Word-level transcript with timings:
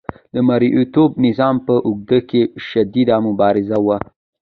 د 0.33 0.35
مرئیتوب 0.47 1.11
نظام 1.25 1.55
په 1.67 1.75
اوږدو 1.87 2.19
کې 2.29 2.41
شدیده 2.67 3.15
مبارزه 3.27 3.77
وه. 3.85 3.97